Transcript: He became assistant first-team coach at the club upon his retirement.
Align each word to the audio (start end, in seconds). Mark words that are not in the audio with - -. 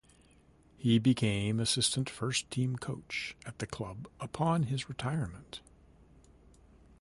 He 0.79 0.97
became 0.97 1.59
assistant 1.59 2.09
first-team 2.09 2.77
coach 2.77 3.35
at 3.45 3.59
the 3.59 3.67
club 3.67 4.07
upon 4.19 4.63
his 4.63 4.89
retirement. 4.89 5.59